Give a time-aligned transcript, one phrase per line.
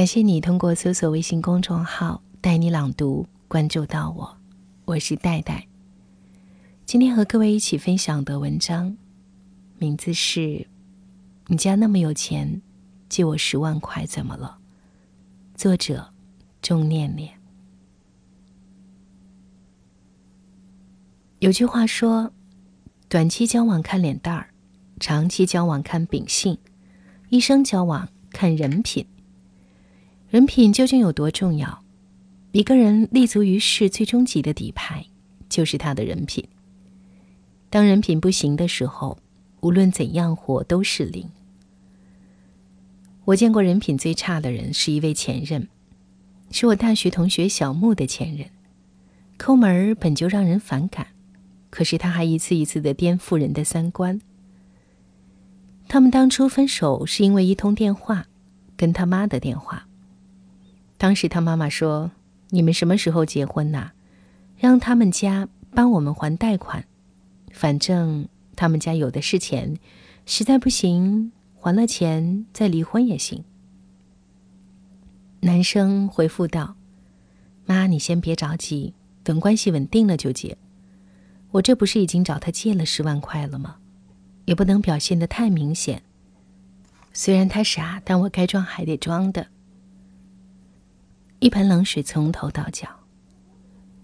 [0.00, 4.34] 感谢你通过搜索微信公众号“带你朗读”关注到我，
[4.86, 5.68] 我是戴戴。
[6.86, 8.96] 今天和各位一起分享的文章，
[9.76, 10.40] 名字是
[11.48, 12.62] 《你家那么有钱，
[13.10, 14.56] 借我十万块怎么了》。
[15.60, 16.08] 作者：
[16.62, 17.38] 钟念念。
[21.40, 22.32] 有句话说
[23.10, 24.48] ：“短期交往看脸蛋儿，
[24.98, 26.56] 长期交往看秉性，
[27.28, 29.06] 一生交往看人品。”
[30.30, 31.82] 人品究竟有多重要？
[32.52, 35.04] 一个人立足于世，最终极的底牌
[35.48, 36.46] 就是他的人品。
[37.68, 39.18] 当人品不行的时候，
[39.60, 41.28] 无论怎样活都是零。
[43.24, 45.66] 我见过人品最差的人是一位前任，
[46.52, 48.48] 是我大学同学小木的前任。
[49.36, 51.08] 抠门儿本就让人反感，
[51.70, 54.20] 可是他还一次一次的颠覆人的三观。
[55.88, 58.26] 他们当初分手是因为一通电话，
[58.76, 59.88] 跟他妈的电话。
[61.00, 62.10] 当时他妈妈说
[62.52, 63.92] ：“你们什么时候结婚呐？
[64.58, 66.84] 让他们家帮我们还贷款，
[67.52, 69.78] 反正他们家有的是钱，
[70.26, 73.42] 实在不行还了钱再离婚也行。”
[75.40, 76.76] 男生回复道
[77.64, 80.58] ：“妈，你先别着急，等关系稳定了就结。
[81.52, 83.76] 我这不是已经找他借了十万块了吗？
[84.44, 86.02] 也不能表现的太明显。
[87.14, 89.46] 虽然他傻，但我该装还得装的。”
[91.40, 92.86] 一盆冷水从头到脚，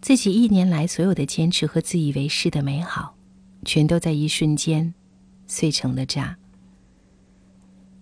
[0.00, 3.14] 自己一年来所有的坚持和自以为是的美好，
[3.66, 4.94] 全都在一瞬间
[5.46, 6.38] 碎成了渣。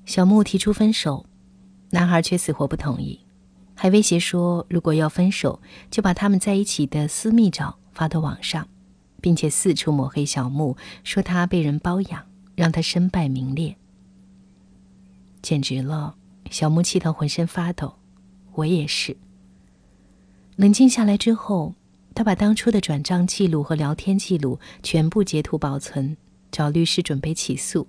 [0.04, 1.26] 小木提出分手，
[1.90, 3.18] 男孩却死活不同意，
[3.74, 8.68] 还威胁说，如果要分手，就把他们在一起的私密照发到网上，
[9.20, 12.24] 并且四处抹黑小木，说他被人包养，
[12.54, 13.76] 让他身败名裂。
[15.42, 16.14] 简直了！
[16.48, 17.96] 小木气得浑身发抖。
[18.56, 19.16] 我也是。
[20.56, 21.74] 冷静下来之后，
[22.14, 26.16] 他把当初的转账记录和聊天记录全部截图保存，
[26.50, 27.86] 找律师准备起诉。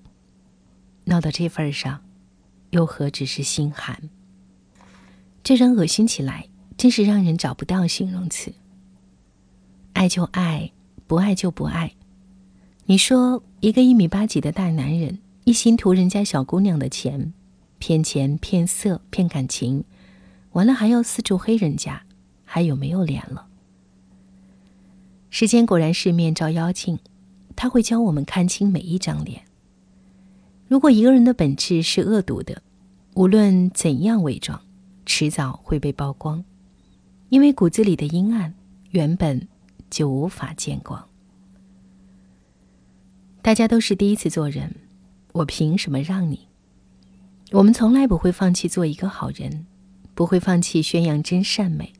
[1.06, 2.01] 闹到这份上，
[2.72, 4.09] 又何止是心寒？
[5.41, 8.53] 这人恶心起来，真是让人找不到形容词。
[9.94, 10.69] 爱就爱，
[11.07, 11.94] 不爱就不爱。
[12.85, 17.33] 你说，一个一米八几的大男人，一心图人家小姑娘的钱，
[17.79, 19.85] 骗钱、骗色、骗感情。
[20.57, 22.01] 完了还要四处黑人家，
[22.44, 23.45] 还有没有脸了？
[25.29, 26.97] 时间果然是面照妖镜，
[27.56, 29.44] 他会教我们看清每一张脸。
[30.68, 32.63] 如果一个人的本质是恶毒的，
[33.13, 34.59] 无论怎样伪装，
[35.06, 36.44] 迟早会被曝光，
[37.29, 38.51] 因为骨子里的阴暗
[38.89, 39.47] 原本
[39.91, 41.07] 就无法见光。
[43.44, 44.74] 大家都是第一次做人，
[45.34, 46.47] 我凭什么让你？
[47.51, 49.68] 我们从来不会放弃做一个好人。
[50.17, 51.94] 不会放弃宣扬真善美，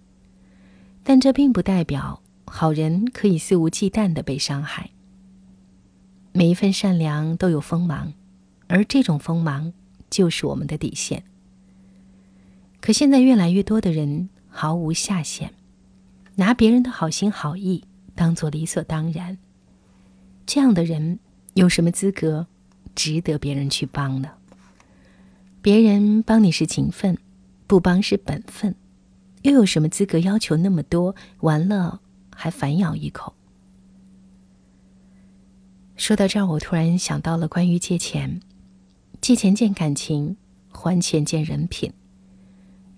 [1.04, 4.90] 但这并不代表好人可以肆无忌惮的被伤害。
[6.32, 8.14] 每一份善良都有锋芒，
[8.66, 9.72] 而这种锋芒
[10.10, 11.26] 就是我们的底线。
[12.82, 15.54] 可现在越来越多的人毫无下限，
[16.38, 17.84] 拿别人的好心好意
[18.16, 19.38] 当做理所当然，
[20.48, 21.20] 这样的人
[21.54, 22.48] 有什么资格
[22.96, 24.32] 值得别人去帮呢？
[25.62, 27.16] 别人帮你是情分。
[27.68, 28.74] 不帮是本分，
[29.44, 31.14] 又有什么资格要求那么多？
[31.42, 32.02] 完了
[32.34, 33.34] 还反咬一口。
[35.98, 38.40] 说到这儿，我突然想到了关于借钱：
[39.20, 40.38] 借钱见感情，
[40.70, 41.92] 还钱见人品。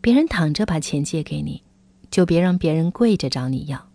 [0.02, 1.64] 别人躺着把钱借给你，
[2.12, 3.90] 就别让别人跪着找你要。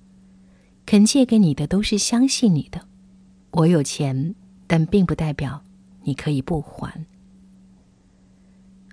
[0.87, 2.81] 肯借给你的都是相信你的。
[3.53, 4.35] 我有钱，
[4.67, 5.63] 但并不代表
[6.03, 7.07] 你可以不还。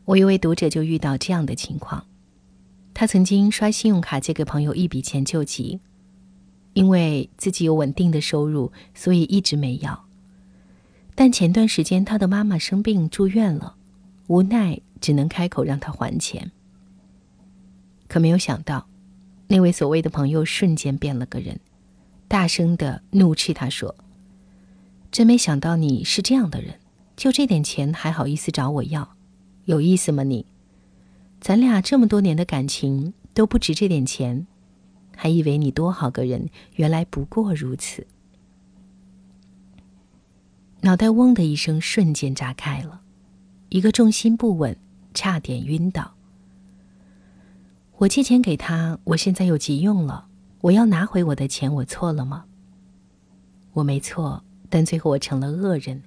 [0.06, 2.06] 我一位读者就遇到这样的情况，
[2.94, 5.80] 他曾经刷信用卡借给朋友一笔钱救急，
[6.74, 10.06] 因为自己有稳定的收入，所以一直没要。
[11.14, 13.76] 但前段时间他的妈妈生病住院了，
[14.28, 16.52] 无奈只能开口让他还钱。
[18.08, 18.88] 可没有想到，
[19.47, 21.59] 那位所谓的朋友瞬间变了个人，
[22.28, 23.96] 大声的怒斥他说
[25.12, 26.80] ：“真没想到你是这样的人，
[27.16, 29.16] 就这点钱还好意思找我要。”
[29.66, 30.46] 有意思吗你？
[31.40, 34.46] 咱俩这么多年的感情都不值这点钱，
[35.16, 38.05] 还以为你多好个人，原来不过如此。
[40.81, 43.02] 脑袋嗡的一声，瞬间炸开了，
[43.69, 44.75] 一个重心不稳，
[45.13, 46.13] 差点晕倒。
[47.97, 50.28] 我借钱给他，我现在有急用了，
[50.61, 52.46] 我要拿回我的钱，我错了吗？
[53.73, 56.02] 我没错，但最后我成了恶人。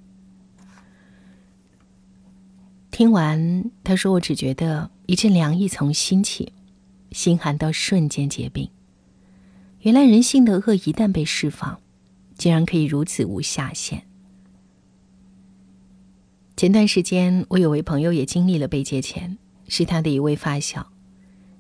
[2.97, 6.53] 听完，他说：“我只觉得一阵凉意从心起，
[7.11, 8.71] 心寒到瞬间结冰。
[9.81, 11.81] 原来人性的恶一旦被释放，
[12.37, 14.07] 竟然可以如此无下限。”
[16.57, 20.93] 前段时间，我有位朋友也经历了被借钱，是他的一位发小。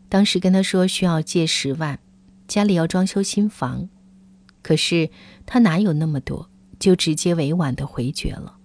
[0.08, 1.98] 当时跟他说需要借十万，
[2.46, 3.88] 家里要装修新房，
[4.62, 5.10] 可是
[5.44, 6.48] 他哪有那么多，
[6.78, 8.58] 就直接委婉的回绝了。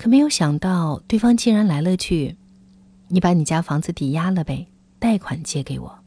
[0.00, 2.34] 可没有想到，对方竟然来了句
[3.08, 4.66] ：“你把你家房子抵押了呗，
[4.98, 5.98] 贷款借给我。”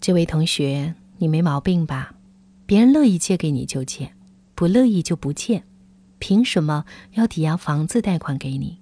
[0.00, 2.14] 这位同学，你没毛病吧？
[2.64, 4.14] 别人乐意借给你就借，
[4.54, 5.62] 不乐意就不借。
[6.18, 8.78] 凭什么要抵押房子贷款给你？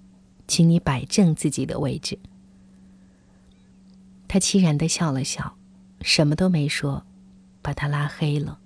[0.47, 2.17] 请你摆正自己的位置。
[4.29, 5.57] 他凄然的笑了笑，
[5.99, 7.03] 什么都没说，
[7.61, 8.59] 把他拉黑了。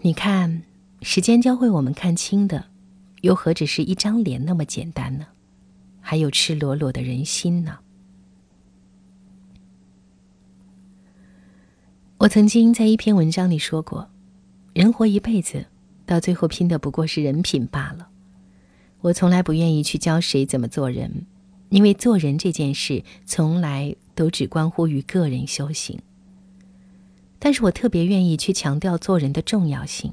[0.00, 0.62] 你看，
[1.02, 2.71] 时间教会我们看清的，
[3.22, 5.26] 又何止是一张脸那么简单呢？
[6.00, 7.80] 还有赤裸裸的人心呢。
[12.18, 14.10] 我曾经在一篇文章里说过，
[14.74, 15.66] 人活一辈子。
[16.04, 18.08] 到最后拼的不过是人品罢了。
[19.00, 21.26] 我从来不愿意去教谁怎么做人，
[21.70, 26.00] 因为做人这件事从来都只关乎于个人修行。
[27.38, 30.12] 但是我特别愿意去强调做人的重要性，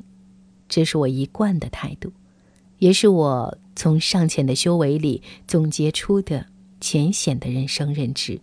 [0.69, 2.13] 这是我一贯的态度，
[2.79, 6.47] 也是我从尚浅的修为里总结出的
[6.81, 8.41] 浅显的人生认知。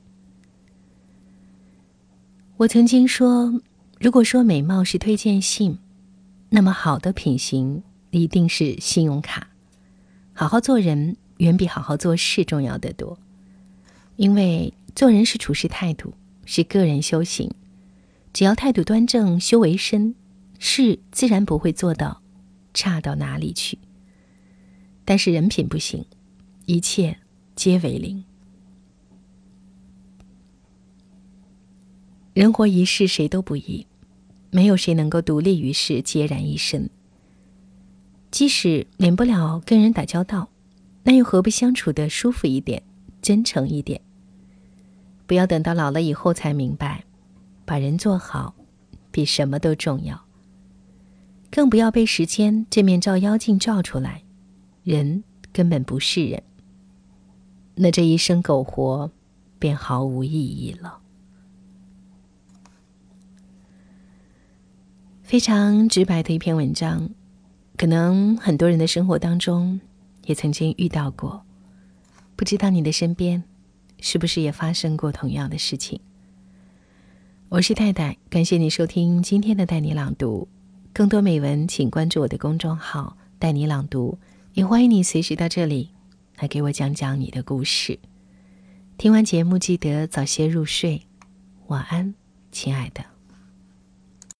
[2.56, 3.60] 我曾经说，
[3.98, 5.78] 如果说美貌是推荐信。
[6.48, 9.48] 那么好的品行一定是信用卡。
[10.32, 13.18] 好好做人远比好好做事重要的多，
[14.14, 17.50] 因为做人是处事态度，是个人修行。
[18.32, 20.14] 只要态度端正，修为深，
[20.60, 22.22] 事自然不会做到
[22.72, 23.76] 差到哪里去。
[25.06, 26.04] 但是人品不行，
[26.66, 27.16] 一切
[27.54, 28.22] 皆为零。
[32.34, 33.86] 人活一世，谁都不易。
[34.50, 36.90] 没有谁能够独立于世、孑然一身。
[38.30, 40.48] 即使免不了跟人打交道，
[41.02, 42.82] 那又何不相处的舒服一点、
[43.22, 44.00] 真诚一点？
[45.26, 47.04] 不要等到老了以后才明白，
[47.64, 48.54] 把人做好
[49.10, 50.24] 比什么都重要。
[51.50, 54.22] 更不要被时间这面照妖镜照出来，
[54.86, 56.40] 人根本不是人。
[57.74, 59.10] 那这一生苟活，
[59.58, 61.00] 便毫无意义了。
[65.24, 67.10] 非常直白的一篇文章，
[67.76, 69.80] 可能很多人的生活当中
[70.26, 71.42] 也曾经遇到过。
[72.36, 73.42] 不知道你的身边
[74.00, 75.98] 是不是也发生过同样的事情？
[77.48, 80.46] 我是太太，感谢你收听今天的带你朗读。
[80.92, 84.16] 更多美文，请关注我的公众号“带你朗读”，
[84.56, 85.90] 也欢迎你随时到这里
[86.38, 87.98] 来给我讲讲你的故事。
[88.96, 91.02] 听完节目，记得早些入睡，
[91.66, 92.14] 晚安，
[92.50, 93.15] 亲爱的。